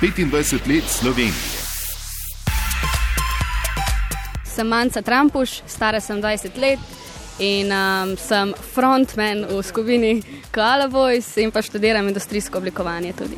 25 0.00 0.74
let 0.74 0.84
Slovenije. 0.86 1.32
Sem 4.44 4.68
Manca 4.68 5.02
Trampuš, 5.02 5.50
stara 5.66 6.00
sem 6.00 6.22
20 6.22 6.58
let 6.58 6.78
in 7.38 7.72
um, 7.72 8.16
sem 8.16 8.54
frontman 8.74 9.44
v 9.44 9.62
skupini 9.62 10.22
Koala 10.54 10.86
Voice 10.86 11.42
in 11.42 11.50
pa 11.50 11.62
študiram 11.62 12.08
industrijsko 12.08 12.58
oblikovanje 12.58 13.12
tudi. 13.12 13.36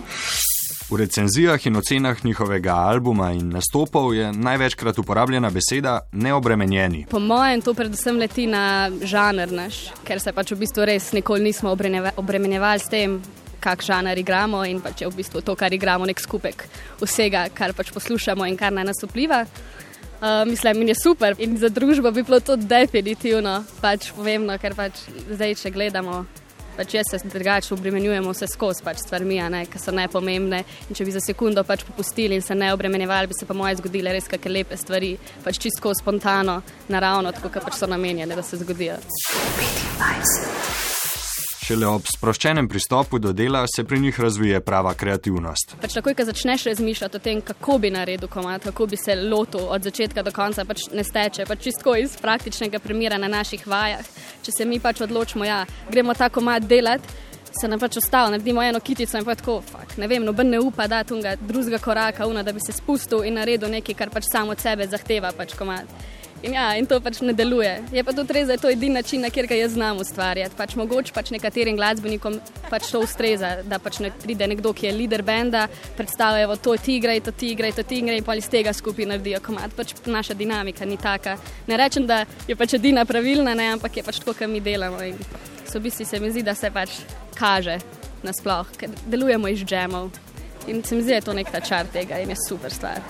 V 0.91 0.97
recenzijah 0.97 1.67
in 1.67 1.77
ocenah 1.77 2.25
njihovega 2.25 2.75
albuma 2.75 3.33
in 3.33 3.49
nastopov 3.49 4.15
je 4.15 4.33
največkrat 4.33 4.99
uporabljena 4.99 5.51
beseda 5.51 6.01
neobremenjeni. 6.13 7.07
Po 7.11 7.19
mojem, 7.19 7.61
to 7.63 7.75
predvsem 7.75 8.17
leti 8.17 8.47
na 8.47 8.91
žanr 9.03 9.53
naš, 9.53 9.93
ker 10.05 10.21
se 10.21 10.33
pač 10.33 10.53
v 10.53 10.59
bistvu 10.65 10.85
res 10.85 11.13
nikoli 11.13 11.45
nismo 11.45 11.77
obremenjevali 12.17 12.81
s 12.81 12.89
tem, 12.89 13.21
kak 13.61 13.83
žanr 13.83 14.19
igramo 14.19 14.65
in 14.65 14.81
pač 14.81 15.03
je 15.03 15.11
v 15.11 15.19
bistvu 15.21 15.43
to, 15.43 15.57
kar 15.59 15.73
igramo, 15.73 16.07
nek 16.07 16.21
skupek 16.21 16.67
vsega, 17.01 17.49
kar 17.55 17.75
pač 17.75 17.93
poslušamo 17.95 18.47
in 18.47 18.57
kar 18.57 18.73
na 18.73 18.87
nas 18.87 19.03
vpliva. 19.03 19.45
Uh, 20.19 20.43
mislim, 20.51 20.83
in 20.83 20.89
je 20.89 20.95
super 20.99 21.35
in 21.39 21.57
za 21.59 21.69
družbo 21.69 22.11
bi 22.11 22.25
bilo 22.27 22.41
to 22.41 22.57
definitivno 22.57 23.63
pač 23.81 24.11
pomembno, 24.11 24.57
ker 24.59 24.75
pač 24.75 25.05
zdaj, 25.31 25.55
če 25.63 25.71
gledamo, 25.71 26.25
pač 26.79 26.95
jaz 26.95 27.11
se 27.11 27.21
drugače 27.23 27.75
obremenjujem 27.75 28.27
vse 28.27 28.49
skozi 28.51 28.83
pač 28.87 29.05
stvarmi, 29.05 29.39
ki 29.71 29.79
so 29.79 29.95
nepomembne. 29.95 30.65
In 30.91 30.99
če 30.99 31.07
bi 31.07 31.15
za 31.15 31.23
sekundo 31.23 31.63
pač 31.63 31.87
popustili 31.87 32.35
in 32.35 32.43
se 32.43 32.55
ne 32.55 32.73
obremenjevali, 32.75 33.31
bi 33.31 33.39
se 33.39 33.47
pa 33.47 33.55
moje 33.55 33.79
zgodile 33.79 34.15
res 34.15 34.27
kakšne 34.27 34.55
lepe 34.59 34.79
stvari, 34.79 35.17
pač 35.47 35.63
čisto 35.63 35.95
spontano, 35.95 36.61
naravno, 36.91 37.31
tako 37.35 37.55
kot 37.55 37.71
pač 37.71 37.79
so 37.79 37.91
namenjene, 37.91 38.35
da 38.35 38.43
se 38.43 38.59
zgodijo. 38.59 38.99
Šele 41.69 41.85
ob 41.85 42.07
sproščenem 42.09 42.65
pristopu 42.65 43.19
do 43.21 43.35
dela 43.37 43.61
se 43.69 43.83
pri 43.85 43.99
njih 44.01 44.21
razvije 44.21 44.61
prava 44.65 44.95
kreativnost. 44.97 45.75
Pač 45.83 45.99
takoj, 45.99 46.15
ko 46.17 46.25
začneš 46.25 46.65
razmišljati 46.65 47.19
o 47.19 47.21
tem, 47.21 47.43
kako 47.45 47.77
bi 47.83 47.91
naredil 47.93 48.31
komat, 48.33 48.65
kako 48.71 48.87
bi 48.89 48.97
se 48.97 49.13
lotil 49.21 49.67
od 49.69 49.85
začetka 49.85 50.25
do 50.25 50.33
konca, 50.33 50.65
pač 50.65 50.87
ne 50.97 51.05
steče, 51.05 51.45
pač 51.45 51.67
čisto 51.69 51.93
iz 51.93 52.17
praktičnega 52.25 52.81
primera 52.81 53.21
na 53.21 53.29
naših 53.29 53.67
vajah. 53.69 54.09
Če 54.47 54.57
se 54.57 54.65
mi 54.65 54.81
pač 54.81 55.03
odločimo, 55.05 55.45
ja, 55.45 55.67
gremo 55.93 56.17
ta 56.17 56.31
komat 56.33 56.65
delati. 56.65 57.21
Se 57.61 57.69
nam 57.69 57.81
pač 57.81 58.01
ostalo, 58.01 58.33
naredimo 58.33 58.65
eno 58.65 58.81
kitico 58.81 59.21
in 59.21 59.29
pa 59.29 59.37
tako, 59.37 59.61
fak, 59.61 59.99
ne 60.01 60.09
vem, 60.09 60.25
noben 60.25 60.49
ne 60.49 60.63
upa 60.65 60.89
dati 60.89 61.13
unga 61.13 61.37
drugega 61.37 61.85
koraka, 61.85 62.25
una, 62.33 62.43
da 62.43 62.57
bi 62.57 62.65
se 62.65 62.73
spustil 62.73 63.29
in 63.29 63.37
naredil 63.37 63.69
nekaj, 63.77 63.99
kar 63.99 64.15
pač 64.15 64.33
samo 64.33 64.57
od 64.57 64.65
sebe 64.65 64.89
zahteva 64.89 65.37
pač 65.37 65.53
komat. 65.59 66.17
In 66.43 66.55
ja, 66.55 66.69
in 66.79 66.87
to 66.87 67.01
pač 67.03 67.19
ne 67.27 67.33
deluje. 67.35 67.71
Je 67.91 68.03
pa 68.07 68.13
tudi 68.15 68.37
res, 68.37 68.47
da 68.47 68.55
je 68.55 68.63
to 68.63 68.71
edini 68.71 68.95
način, 68.95 69.25
na 69.25 69.31
katerega 69.31 69.57
jaz 69.59 69.73
znam 69.75 69.99
ustvarjati. 69.99 70.55
Pač 70.57 70.77
mogoče 70.79 71.13
pač 71.15 71.33
nekaterim 71.35 71.77
glasbenikom 71.77 72.39
pač 72.71 72.93
to 72.93 73.01
ustreza, 73.03 73.57
da 73.67 73.81
pač 73.83 73.99
ne 74.05 74.13
pride 74.15 74.47
nekdo, 74.47 74.71
ki 74.73 74.87
je 74.87 74.93
lider 74.95 75.25
benda, 75.27 75.67
predstavljajo 75.99 76.57
to 76.63 76.77
ti 76.85 76.97
igraj, 77.01 77.25
to 77.27 77.35
ti 77.35 77.51
igraj, 77.57 77.75
to 77.81 77.83
ti 77.83 77.99
igraj, 77.99 78.21
in 78.23 78.29
pa 78.29 78.39
iz 78.39 78.47
tega 78.49 78.73
skupaj 78.73 79.11
naredijo 79.11 79.43
komat. 79.43 79.75
Pač 79.75 79.97
naša 80.07 80.39
dinamika 80.39 80.87
ni 80.87 80.97
taka. 80.97 81.35
Ne 81.67 81.81
rečem, 81.81 82.07
da 82.07 82.23
je 82.47 82.55
pač 82.57 82.79
edina 82.79 83.05
pravilna, 83.05 83.57
ne, 83.59 83.73
ampak 83.75 83.99
je 83.99 84.07
pač 84.07 84.23
tako, 84.23 84.37
kar 84.39 84.49
mi 84.49 84.63
delamo. 84.63 85.03
In 85.03 85.19
so 85.67 85.81
v 85.81 85.89
bistvu 85.89 86.07
se 86.07 86.23
mi 86.23 86.31
zdi, 86.31 86.47
da 86.47 86.55
se 86.55 86.71
pač 86.71 87.01
kaže 87.35 87.81
nasploh, 88.23 88.71
ker 88.79 88.95
delujemo 89.11 89.51
iz 89.51 89.67
džemov. 89.67 90.15
In 90.71 90.85
se 90.85 90.95
mi 90.95 91.03
zdi, 91.03 91.17
da 91.17 91.19
je 91.19 91.29
to 91.33 91.35
nek 91.35 91.51
ta 91.51 91.61
čar 91.61 91.91
tega 91.91 92.23
in 92.23 92.31
je 92.31 92.39
super 92.47 92.71
stvar. 92.71 93.03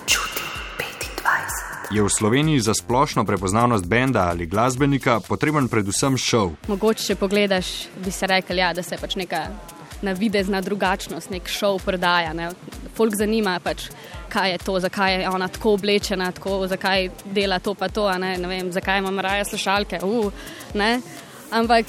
Je 1.90 2.02
v 2.02 2.08
Sloveniji 2.08 2.60
za 2.60 2.74
splošno 2.74 3.24
prepoznavnost 3.24 3.86
benda 3.86 4.28
ali 4.28 4.46
glasbenika 4.46 5.20
potreben 5.20 5.68
predvsem 5.68 6.18
šov? 6.20 6.50
Mogoče, 6.68 7.06
če 7.06 7.14
pogledaš, 7.16 7.70
bi 8.04 8.12
se 8.12 8.28
rekel, 8.28 8.60
ja, 8.60 8.74
da 8.76 8.82
se 8.84 8.98
pač 9.00 9.16
neka 9.16 9.46
navidezna 10.04 10.60
drugačnost, 10.60 11.30
nek 11.32 11.48
šov 11.48 11.80
prodaja. 11.86 12.34
Ne. 12.36 12.50
Folk 12.96 13.16
zanima, 13.16 13.56
pač, 13.64 13.88
kaj 14.28 14.52
je 14.52 14.58
to, 14.66 14.76
zakaj 14.84 15.16
je 15.16 15.30
ona 15.32 15.48
tako 15.48 15.72
oblečena, 15.78 16.28
tako, 16.36 16.60
zakaj 16.68 17.08
dela 17.24 17.58
to 17.58 17.72
pa 17.74 17.88
to, 17.88 18.04
ne, 18.20 18.36
ne 18.36 18.52
vem, 18.52 18.68
zakaj 18.72 19.00
ima 19.00 19.24
raje 19.24 19.48
slušalke. 19.48 20.04
Uh. 20.04 20.32
Ampak 21.50 21.86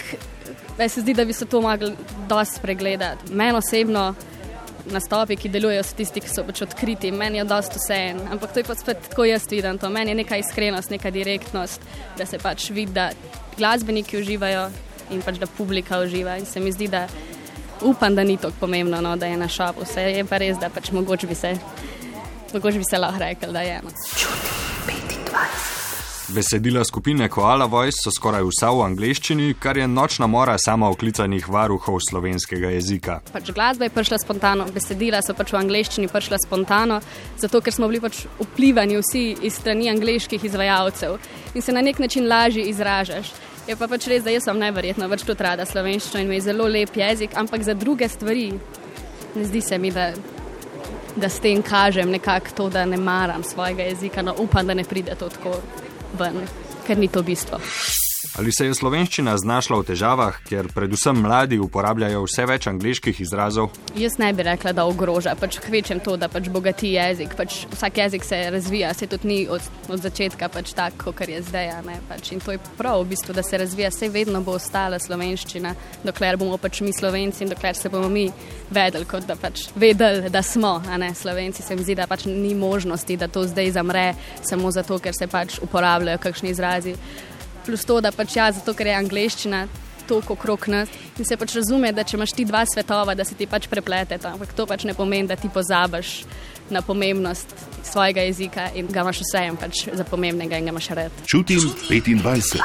meni 0.78 0.90
se 0.90 1.02
zdi, 1.02 1.14
da 1.14 1.26
bi 1.26 1.34
se 1.34 1.46
to 1.46 1.60
mogli 1.62 1.92
dosti 2.30 2.56
spregledati. 2.56 3.34
Meni 3.34 3.58
osebno 3.58 4.14
nastopi, 4.86 5.38
ki 5.40 5.50
delujejo, 5.50 5.84
so 5.84 5.96
tisti, 5.98 6.22
ki 6.24 6.32
so 6.32 6.44
pač 6.48 6.62
odkriti, 6.66 7.12
meni 7.12 7.42
je 7.42 7.46
dosti 7.50 7.80
vse 7.82 7.98
en. 8.12 8.22
Ampak 8.34 8.54
to 8.54 8.62
je 8.62 8.68
pa 8.68 8.76
spet 8.76 9.02
tako 9.10 9.26
jaz 9.28 9.48
vidim 9.52 9.78
to. 9.78 9.90
Meni 9.90 10.12
je 10.12 10.20
neka 10.22 10.40
iskrenost, 10.42 10.90
neka 10.90 11.12
direktnost, 11.12 11.82
da 12.18 12.26
se 12.26 12.40
pač 12.40 12.70
vidi, 12.70 12.94
da 12.94 13.10
glasbeniki 13.58 14.20
uživajo 14.22 14.70
in 15.12 15.22
pač 15.26 15.40
da 15.42 15.48
publika 15.48 16.00
uživa. 16.00 16.38
In 16.38 16.46
se 16.46 16.60
mi 16.60 16.72
zdi, 16.72 16.88
da 16.88 17.08
upam, 17.82 18.16
da 18.16 18.24
ni 18.24 18.38
tako 18.38 18.54
pomembno, 18.60 19.02
no, 19.02 19.16
da 19.16 19.26
je 19.26 19.38
na 19.38 19.48
šopu. 19.48 19.88
Vse 19.88 20.10
je 20.12 20.26
pa 20.26 20.38
res, 20.38 20.58
da 20.60 20.70
pač 20.70 20.92
mogoče 20.92 21.28
bi 21.28 21.36
se, 21.36 21.56
mogoče 22.54 22.78
bi 22.78 22.88
se 22.90 22.98
lahko 22.98 23.24
rekel, 23.26 23.54
da 23.54 23.62
je. 23.68 23.82
No. 23.84 24.49
Besedila 26.34 26.84
skupine 26.86 27.30
Koala 27.30 27.66
Voice 27.66 27.98
so 28.04 28.12
skoraj 28.14 28.44
vsa 28.46 28.70
v 28.70 28.84
angleščini, 28.86 29.56
kar 29.58 29.78
je 29.78 29.88
nočna 29.90 30.28
mora 30.30 30.60
sama 30.62 30.86
oklicanih 30.94 31.48
varuhov 31.50 31.98
slovenskega 32.06 32.70
jezika. 32.76 33.16
Pač 33.34 33.50
glasba 33.56 33.88
je 33.88 33.94
prišla 33.96 34.20
spontano, 34.22 34.68
besedila 34.76 35.24
so 35.26 35.34
pač 35.34 35.56
v 35.56 35.58
angleščini 35.64 36.12
prišla 36.12 36.38
spontano, 36.44 37.00
zato 37.42 37.64
ker 37.66 37.74
smo 37.74 37.90
bili 37.90 38.04
pač 38.04 38.22
vplivani 38.38 39.02
vsi 39.02 39.24
iz 39.50 39.58
strani 39.58 39.90
angliških 39.90 40.46
izvajalcev 40.52 41.18
in 41.56 41.66
se 41.66 41.74
na 41.74 41.82
nek 41.82 41.98
način 41.98 42.30
lažje 42.30 42.68
izražaš. 42.70 43.34
Je 43.66 43.74
pa 43.76 43.90
pač 43.90 44.06
res, 44.14 44.22
da 44.22 44.30
jaz 44.30 44.46
sem 44.46 44.62
najverjetno 44.62 45.10
več 45.10 45.26
tudi 45.26 45.50
rada 45.50 45.66
slovenščino 45.66 46.22
in 46.22 46.30
mi 46.30 46.38
je 46.38 46.46
zelo 46.52 46.70
lep 46.70 46.94
jezik, 46.94 47.34
ampak 47.34 47.66
za 47.66 47.74
druge 47.74 48.06
stvari 48.06 48.52
ne 49.34 49.50
zdi 49.50 49.66
se 49.66 49.82
mi, 49.82 49.90
da, 49.90 50.12
da 51.18 51.30
s 51.30 51.42
tem 51.42 51.66
kažem 51.66 52.14
nekako 52.14 52.54
to, 52.56 52.72
da 52.78 52.86
ne 52.86 53.02
maram 53.02 53.42
svojega 53.42 53.90
jezika, 53.90 54.22
no 54.22 54.38
upam, 54.38 54.68
da 54.70 54.78
ne 54.78 54.86
pride 54.86 55.18
to 55.18 55.34
tako 55.34 55.58
ven, 56.18 56.48
ker 56.88 56.98
ni 56.98 57.08
to 57.08 57.24
bistvo. 57.24 57.60
Ali 58.38 58.52
se 58.52 58.66
je 58.66 58.74
slovenščina 58.78 59.34
znašla 59.42 59.80
v 59.80 59.86
težavah, 59.88 60.36
ker 60.46 60.68
predvsem 60.74 61.18
mladi 61.18 61.58
uporabljajo 61.60 62.22
vse 62.28 62.46
več 62.46 62.68
angliških 62.70 63.22
izrazov? 63.26 63.72
Jaz 63.98 64.20
ne 64.22 64.30
bi 64.38 64.46
rekla, 64.46 64.74
da 64.78 64.86
ogroža, 64.86 65.34
pač 65.40 65.58
kvečem 65.64 66.02
to, 66.06 66.14
da 66.20 66.30
pač 66.30 66.50
bogati 66.54 66.92
jezik. 66.94 67.34
Pač 67.40 67.64
vsak 67.74 67.98
jezik 68.04 68.28
se 68.28 68.42
razvija, 68.54 68.94
se 68.94 69.08
tudi 69.10 69.28
ni 69.28 69.40
od, 69.50 69.66
od 69.90 70.04
začetka 70.06 70.50
pač 70.54 70.76
tako, 70.78 71.14
kot 71.18 71.32
je 71.32 71.42
zdaj. 71.48 71.72
Pač. 72.10 72.32
In 72.36 72.44
to 72.44 72.54
je 72.54 72.62
prav, 72.78 73.02
v 73.02 73.16
bistvu, 73.16 73.34
da 73.34 73.44
se 73.44 73.58
razvija, 73.58 73.90
vse 73.90 74.12
vedno 74.14 74.44
bo 74.46 74.54
ostala 74.60 75.00
slovenščina, 75.02 75.74
dokler 76.06 76.38
bomo 76.38 76.60
pač 76.62 76.84
mi 76.86 76.94
slovenci 76.94 77.44
in 77.44 77.54
dokler 77.54 77.78
se 77.78 77.90
bomo 77.90 78.12
mi 78.14 78.28
vedeli, 78.70 79.08
kot 79.10 79.26
da 79.26 79.40
pač 79.40 79.68
vedeli, 79.76 80.30
da 80.30 80.44
smo, 80.46 80.78
a 80.86 81.02
ne 81.02 81.16
slovenci. 81.18 81.66
Se 81.66 81.76
mi 81.76 81.88
zdi, 81.88 81.98
da 81.98 82.08
pač 82.08 82.28
ni 82.30 82.54
možnosti, 82.56 83.18
da 83.18 83.28
to 83.28 83.48
zdaj 83.50 83.74
zamre 83.80 84.06
samo 84.46 84.72
zato, 84.76 85.02
ker 85.02 85.18
se 85.18 85.28
pač 85.28 85.58
uporabljajo 85.66 86.22
kakšni 86.30 86.54
izrazi. 86.54 86.96
Plus 87.70 87.86
to, 87.86 88.00
da 88.02 88.10
pač 88.10 88.34
ja, 88.34 88.48
zato 88.50 88.74
ker 88.74 88.88
je 88.90 88.98
angliščina 88.98 89.68
toliko 90.10 90.34
okrog 90.34 90.64
nas 90.74 90.90
in 91.20 91.26
se 91.26 91.38
pač 91.38 91.54
razume, 91.60 91.92
da 91.94 92.02
če 92.02 92.18
imaš 92.18 92.32
ti 92.34 92.46
dva 92.50 92.64
svetova, 92.66 93.14
da 93.14 93.26
se 93.28 93.36
ti 93.38 93.46
pač 93.46 93.68
prepleteta. 93.70 94.34
Ampak 94.34 94.56
to 94.58 94.66
pač 94.66 94.88
ne 94.90 94.96
pomeni, 94.98 95.30
da 95.30 95.38
ti 95.38 95.52
pozabiš 95.54 96.24
na 96.74 96.82
pomembnost 96.82 97.54
svojega 97.86 98.24
jezika 98.26 98.68
in 98.78 98.90
ga 98.90 99.04
imaš 99.06 99.22
vsejem 99.22 99.58
pač 99.58 99.84
za 99.94 100.06
pomembnega 100.10 100.58
in 100.58 100.66
ga 100.66 100.74
imaš 100.74 100.90
rad. 100.98 101.22
Čutim 101.30 101.62
25. 101.90 102.58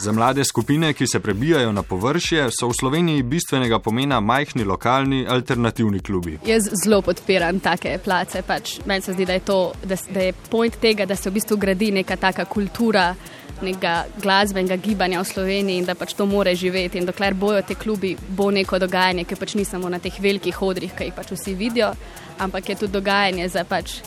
Za 0.00 0.12
mlade 0.12 0.44
skupine, 0.44 0.92
ki 0.96 1.06
se 1.12 1.20
prebijajo 1.20 1.72
na 1.72 1.82
površje, 1.82 2.48
so 2.52 2.68
v 2.72 2.78
Sloveniji 2.80 3.28
bistvenega 3.28 3.78
pomena 3.84 4.20
majhni 4.20 4.64
lokalni 4.64 5.24
alternativni 5.28 6.00
klubi. 6.00 6.38
Jaz 6.48 6.68
zelo 6.84 7.02
podpiram 7.04 7.60
take 7.60 7.98
place. 8.04 8.42
Pač. 8.46 8.78
Meni 8.88 9.04
se 9.04 9.12
zdi, 9.12 9.28
da 9.28 9.36
je, 9.36 9.44
to, 9.44 9.60
da, 9.84 10.00
da 10.16 10.28
je 10.28 10.36
point 10.48 10.80
tega, 10.80 11.04
da 11.08 11.16
se 11.16 11.30
v 11.30 11.40
bistvu 11.40 11.60
gradi 11.60 11.92
neka 11.92 12.16
taka 12.16 12.44
kultura 12.44 13.12
nekega 13.62 14.06
glasbenega 14.22 14.76
gibanja 14.76 15.20
v 15.20 15.28
Sloveniji 15.28 15.78
in 15.78 15.84
da 15.84 15.94
pač 15.94 16.14
to 16.14 16.26
more 16.26 16.54
živeti. 16.54 16.98
In 16.98 17.06
dokler 17.06 17.34
bojo 17.34 17.62
te 17.62 17.74
klubi, 17.74 18.16
bo 18.28 18.50
neko 18.50 18.78
dogajanje, 18.78 19.24
ki 19.24 19.36
pač 19.36 19.54
ni 19.54 19.64
samo 19.64 19.88
na 19.88 19.98
teh 19.98 20.20
velikih 20.20 20.62
odrih, 20.62 20.92
ki 20.94 21.10
jih 21.10 21.14
pač 21.14 21.32
vsi 21.34 21.54
vidijo, 21.54 21.92
ampak 22.38 22.68
je 22.68 22.76
tudi 22.82 22.92
dogajanje 22.92 23.48
za 23.48 23.64
pač 23.64 24.00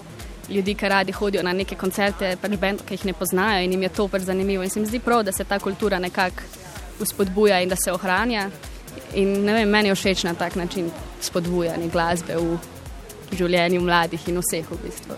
ljudi, 0.50 0.76
ki 0.76 0.90
radi 0.90 1.12
hodijo 1.12 1.44
na 1.44 1.54
neke 1.54 1.76
koncerte, 1.76 2.36
pač 2.42 2.58
bend, 2.60 2.86
ki 2.88 2.98
jih 2.98 3.06
ne 3.06 3.14
poznajo 3.14 3.64
in 3.64 3.72
jim 3.72 3.84
je 3.84 3.90
to 3.90 4.08
pač 4.08 4.22
zanimivo. 4.28 4.64
In 4.64 4.70
se 4.70 4.80
mi 4.80 4.88
zdi 4.88 5.00
prav, 5.00 5.24
da 5.24 5.32
se 5.32 5.44
ta 5.44 5.60
kultura 5.60 6.00
nekako 6.00 6.42
uspodbuja 7.00 7.62
in 7.62 7.70
da 7.70 7.76
se 7.76 7.92
ohranja. 7.92 8.50
In 9.14 9.46
ne 9.46 9.54
vem, 9.54 9.70
meni 9.70 9.90
je 9.90 9.96
všeč 9.96 10.24
na 10.24 10.34
tak 10.34 10.56
način 10.56 10.92
spodbujanje 11.22 11.90
glasbe 11.94 12.36
v 12.36 12.58
življenju 13.32 13.82
mladih 13.82 14.30
in 14.30 14.42
vseh 14.42 14.72
v 14.72 14.80
bistvu. 14.84 15.16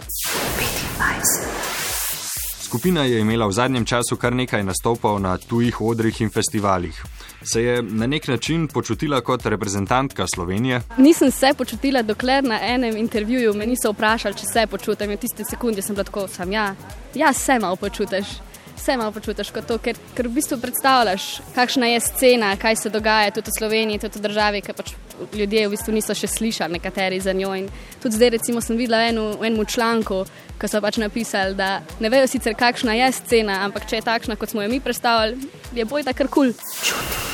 Skupina 2.70 3.04
je 3.04 3.20
imela 3.20 3.48
v 3.48 3.52
zadnjem 3.52 3.86
času 3.86 4.14
kar 4.22 4.36
nekaj 4.38 4.62
nastopov 4.64 5.16
na 5.20 5.32
tujih 5.42 5.82
odrih 5.82 6.22
in 6.22 6.30
festivalih. 6.30 6.94
Se 7.42 7.64
je 7.64 7.82
na 7.82 8.08
nek 8.08 8.28
način 8.28 8.68
počutila 8.68 9.22
kot 9.22 9.46
reprezentantka 9.46 10.28
Slovenije? 10.36 10.82
Nisem 10.98 11.32
se 11.32 11.50
počutila, 11.58 12.02
dokler 12.02 12.44
na 12.44 12.60
enem 12.62 12.98
intervjuju 12.98 13.54
me 13.54 13.66
niso 13.66 13.90
vprašali, 13.92 14.38
če 14.38 14.46
se 14.54 14.68
počutim. 14.68 15.10
In 15.10 15.18
v 15.18 15.22
tisti 15.26 15.50
sekundi 15.50 15.82
sem 15.82 15.96
bila 15.96 16.06
tako, 16.06 16.28
sam 16.28 16.52
ja, 16.52 16.76
ja, 17.16 17.34
se 17.34 17.58
malo 17.60 17.76
počutiš. 17.76 18.38
Vse 18.78 18.98
malo 18.98 19.12
počutiš 19.12 19.50
kot 19.50 19.66
to, 19.66 19.80
ker, 19.82 19.98
ker 20.14 20.30
v 20.30 20.38
bistvu 20.38 20.62
predstavljaš, 20.62 21.42
kakšna 21.56 21.90
je 21.96 22.06
scena, 22.06 22.54
kaj 22.56 22.76
se 22.76 22.94
dogaja 22.94 23.34
tudi 23.34 23.50
v 23.50 23.58
Sloveniji, 23.58 24.06
tudi 24.06 24.20
v 24.20 24.28
državi, 24.30 24.62
ki 24.62 24.78
pač 24.78 24.94
ljudje 25.34 25.68
v 25.68 25.72
bistvu 25.74 25.94
niso 25.94 26.16
še 26.16 26.28
slišali, 26.28 26.78
nekateri 26.78 27.20
za 27.20 27.34
njo. 27.34 27.54
In 27.56 27.70
tudi 28.02 28.16
zdaj, 28.16 28.30
recimo, 28.38 28.62
sem 28.62 28.78
videla 28.78 29.04
eno, 29.08 29.32
v 29.40 29.50
enem 29.50 29.66
članku, 29.66 30.24
ki 30.60 30.68
so 30.68 30.82
pač 30.82 31.00
napisali, 31.02 31.56
da 31.56 31.82
ne 32.00 32.10
vejo 32.10 32.28
sicer, 32.28 32.56
kakšna 32.56 32.98
je 33.00 33.12
scena, 33.22 33.62
ampak 33.68 33.88
če 33.90 34.02
je 34.02 34.08
takšna, 34.08 34.40
kot 34.40 34.56
smo 34.56 34.66
jo 34.66 34.70
mi 34.70 34.82
predstavljali, 34.84 35.52
je 35.76 35.86
boj 35.86 36.08
ta 36.08 36.14
kar 36.14 36.28
kul. 36.28 36.54
Cool. 36.54 37.30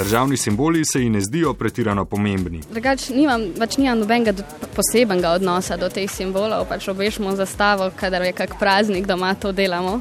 Državni 0.00 0.36
simboli 0.36 0.84
se 0.84 1.00
ji 1.02 1.08
ne 1.10 1.20
zdijo 1.20 1.54
pretirano 1.54 2.04
pomembni. 2.04 2.60
Drugač, 2.70 3.08
nimam, 3.08 3.42
pač 3.58 3.76
nimam 3.76 3.98
nobenega 4.00 4.32
posebnega 4.72 5.34
odnosa 5.36 5.76
do 5.76 5.90
teh 5.92 6.08
simbolov, 6.08 6.64
pač 6.70 6.86
obešmo 6.88 7.34
zastavo, 7.36 7.90
kadar 8.00 8.24
je 8.24 8.32
kak 8.32 8.54
praznik 8.58 9.06
doma, 9.06 9.34
to 9.34 9.52
delamo. 9.52 9.98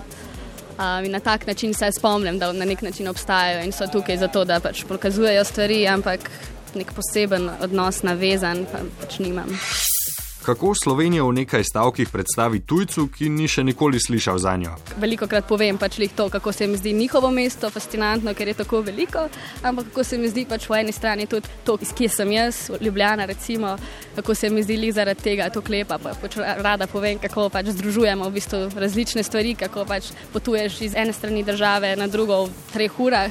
Um, 0.79 1.05
in 1.05 1.11
na 1.11 1.19
tak 1.19 1.47
način 1.47 1.73
se 1.73 1.91
spomnim, 1.91 2.39
da 2.39 2.53
na 2.53 2.65
nek 2.65 2.81
način 2.81 3.07
obstajajo 3.07 3.63
in 3.65 3.71
so 3.71 3.87
tukaj 3.87 4.17
zato, 4.17 4.45
da 4.45 4.59
pač 4.59 4.83
pokazujejo 4.87 5.43
stvari, 5.43 5.87
ampak 5.87 6.29
nek 6.75 6.93
poseben 6.95 7.49
odnos 7.61 8.03
navezan 8.03 8.65
pa 8.71 8.79
pač 9.01 9.19
nimam. 9.19 9.59
Kako 10.49 10.73
Slovenijo 10.83 11.27
v 11.27 11.33
nekaj 11.33 11.63
stavkih 11.63 12.09
predstavi 12.09 12.59
tujcu, 12.65 13.03
ki 13.13 13.27
ni 13.29 13.45
še 13.45 13.61
nikoli 13.61 13.99
slišal 14.01 14.39
za 14.41 14.55
njo? 14.57 14.71
Veliko 14.97 15.27
krat 15.29 15.45
povem 15.45 15.77
pač 15.77 15.99
to, 16.15 16.25
kako 16.29 16.51
se 16.51 16.67
mi 16.67 16.77
zdi 16.77 16.93
njihovo 16.93 17.29
mesto 17.29 17.69
fascinantno, 17.69 18.33
ker 18.33 18.47
je 18.47 18.55
tako 18.57 18.81
veliko, 18.81 19.27
ampak 19.61 19.91
kako 19.91 20.03
se 20.03 20.17
mi 20.17 20.25
zdi 20.25 20.47
pač 20.49 20.65
po 20.65 20.73
eni 20.73 20.91
strani 20.91 21.27
tudi 21.29 21.45
to, 21.63 21.77
iz 21.81 21.93
kje 21.93 22.09
sem 22.09 22.31
jaz, 22.31 22.71
Ljubljana, 22.81 23.25
recimo, 23.29 23.77
kako 24.15 24.35
se 24.35 24.49
mi 24.49 24.63
zdi 24.63 24.91
zaradi 24.91 25.21
tega 25.21 25.51
to 25.53 25.61
klepa. 25.61 25.99
Pa 26.01 26.17
pač 26.17 26.41
rada 26.41 26.87
povem, 26.87 27.19
kako 27.21 27.49
pač 27.53 27.69
združujemo 27.69 28.25
v 28.25 28.33
bistvu 28.33 28.71
različne 28.73 29.23
stvari, 29.23 29.53
kako 29.53 29.85
pač 29.85 30.09
potuješ 30.33 30.81
iz 30.81 30.95
ene 30.97 31.13
strani 31.13 31.43
države 31.43 31.93
na 31.95 32.07
drugo 32.07 32.47
v 32.47 32.73
treh 32.73 32.99
urah, 32.99 33.29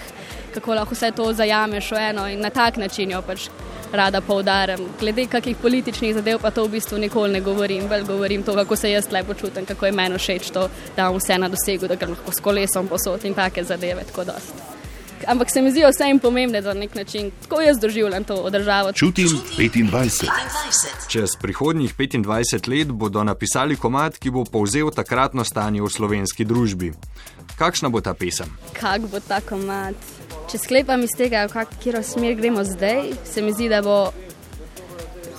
kako 0.55 0.75
lahko 0.75 0.95
vse 0.95 1.11
to 1.11 1.33
zajameš 1.35 1.91
v 1.91 2.11
eno 2.13 2.29
in 2.31 2.39
na 2.41 2.51
tak 2.51 2.79
način 2.79 3.11
jo 3.11 3.27
pač 3.27 3.51
rada 3.93 4.21
poudarjam. 4.21 4.81
Glede 5.01 5.27
kakih 5.27 5.57
političnih 5.57 6.15
zadev 6.15 6.39
pa 6.43 6.51
to 6.51 6.65
v 6.65 6.77
bistvu 6.77 6.99
nikoli 6.99 7.33
ne 7.33 7.41
govorim, 7.41 7.89
bolj 7.89 8.05
govorim 8.05 8.43
to, 8.43 8.55
kako 8.55 8.77
se 8.77 8.91
jaz 8.91 9.11
lepo 9.13 9.35
čutim, 9.35 9.67
kako 9.67 9.87
je 9.87 9.93
meni 9.93 10.19
všeč 10.19 10.51
to, 10.51 10.69
da 10.97 11.03
imam 11.03 11.17
vse 11.17 11.39
na 11.39 11.49
dosegu, 11.49 11.89
da 11.89 11.95
grem 11.95 12.11
lahko 12.11 12.33
s 12.33 12.41
kolesom 12.41 12.89
posod 12.89 13.25
in 13.25 13.35
take 13.35 13.65
zadeve. 13.65 14.05
Ampak 15.27 15.51
se 15.51 15.63
mi 15.63 15.71
zdijo 15.71 15.89
vse 15.89 16.05
jim 16.05 16.19
pomembne 16.19 16.63
za 16.63 16.75
nek 16.75 16.95
način, 16.95 17.31
kako 17.43 17.61
jaz 17.61 17.79
doživljam 17.79 18.25
to 18.25 18.51
državo. 18.51 18.93
Čutim 18.93 19.29
25. 19.29 20.27
Čez 21.09 21.31
prihodnjih 21.41 21.95
25 21.95 22.69
let 22.69 22.89
bodo 22.89 23.25
napisali 23.25 23.77
komat, 23.77 24.19
ki 24.19 24.31
bo 24.31 24.45
povzel 24.45 24.91
takratno 24.91 25.45
stanje 25.45 25.83
v 25.83 25.89
slovenski 25.91 26.45
družbi. 26.45 26.93
Kakšna 27.59 27.89
bo 27.89 28.01
ta 28.01 28.15
pesem? 28.15 28.47
Kak 28.73 29.01
bo 29.11 29.21
ta 29.21 29.41
komat? 29.41 30.18
Če 30.49 30.57
sklepam 30.57 31.03
iz 31.05 31.13
tega, 31.13 31.43
v 31.45 31.53
katero 31.53 32.01
smer 32.01 32.33
gremo 32.39 32.63
zdaj, 32.65 33.11
se 33.29 33.43
mi 33.45 33.53
zdi, 33.53 33.67
da 33.69 33.83
bo 33.85 33.99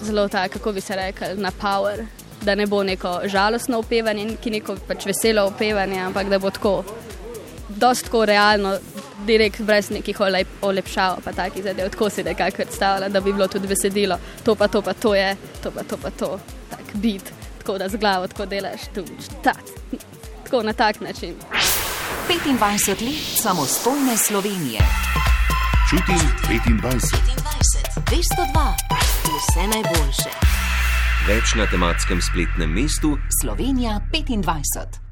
zelo 0.06 0.27
tako, 0.29 0.59
kako 0.59 0.73
bi 0.75 0.83
se 0.85 0.95
rekel, 0.95 1.39
na 1.41 1.50
power. 1.50 2.03
Da 2.45 2.53
ne 2.56 2.67
bo 2.69 2.83
neko 2.85 3.15
žalostno 3.25 3.79
opevanje, 3.81 4.27
ki 4.39 4.53
neko 4.53 4.77
pač 4.88 5.07
veselo 5.09 5.47
opevanje, 5.50 5.97
ampak 6.06 6.29
da 6.29 6.38
bo 6.39 6.53
tako, 6.53 6.75
dost 7.69 8.06
tako 8.06 8.21
realno, 8.29 8.75
direkt 9.25 9.65
brez 9.65 9.89
nekih 9.89 10.21
olepšav, 10.61 11.19
pa 11.25 11.33
takih 11.33 11.65
zadev, 11.65 11.89
tako 11.89 12.13
si 12.13 12.23
nekako 12.23 12.61
predstavljala, 12.61 13.09
da 13.09 13.19
bi 13.19 13.33
bilo 13.33 13.50
tudi 13.50 13.67
besedilo, 13.67 14.21
to 14.45 14.56
pa 14.56 14.69
to 14.69 14.81
pa 14.85 14.94
to 14.94 15.15
je, 15.17 15.35
to 15.63 15.73
pa 15.73 15.83
to 15.83 15.97
pa 15.97 16.13
to, 16.21 16.31
tak 16.69 16.95
bit, 17.01 17.33
tako 17.57 17.81
da 17.81 17.89
z 17.89 17.97
glavo 17.97 18.27
tako 18.27 18.45
delaš, 18.45 18.88
tu, 18.95 19.03
ta, 19.44 19.57
tako 20.45 20.63
na 20.63 20.73
tak 20.73 21.01
način. 21.01 21.33
25 22.30 23.02
let 23.02 23.42
samostojne 23.42 24.18
Slovenije. 24.18 24.80
Čutim 25.90 26.22
25. 26.46 26.70
25. 26.70 27.10
202. 28.06 28.74
Vse 29.26 29.68
najboljše. 29.74 30.31
Več 31.28 31.56
na 31.56 31.66
tematskem 31.66 32.22
spletnem 32.22 32.70
mestu 32.70 33.18
Slovenija 33.42 34.00
25. 34.14 35.08